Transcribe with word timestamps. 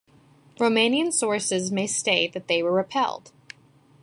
Romanian 0.59 1.13
sources 1.13 1.71
may 1.71 1.85
state 1.85 2.33
that 2.33 2.47
they 2.47 2.63
were 2.63 2.71
repelled. 2.71 3.31